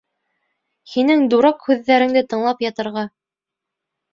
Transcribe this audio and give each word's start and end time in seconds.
Һинең 0.93 1.21
дурак 1.35 1.61
һүҙҙәреңде 1.67 2.25
тыңлап 2.33 2.67
ятырға... 2.69 3.05